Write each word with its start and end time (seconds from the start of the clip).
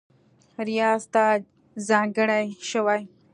ریاض 0.67 1.03
ته 1.13 1.25
ځانګړې 1.87 2.43
شوې 2.69 2.99